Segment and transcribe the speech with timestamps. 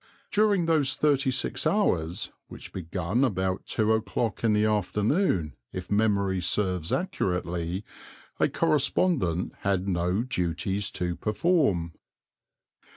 [0.31, 6.41] During those thirty six hours, which begun about two o'clock in the afternoon, if memory
[6.41, 7.85] serves accurately,
[8.39, 11.93] a correspondent had no duties to perform.